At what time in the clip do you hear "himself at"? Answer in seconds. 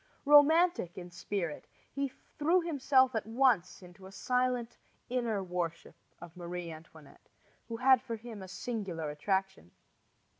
2.61-3.27